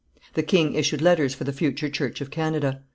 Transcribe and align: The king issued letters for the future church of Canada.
The 0.33 0.41
king 0.41 0.73
issued 0.73 0.99
letters 0.99 1.35
for 1.35 1.43
the 1.43 1.53
future 1.53 1.87
church 1.87 2.21
of 2.21 2.31
Canada. 2.31 2.81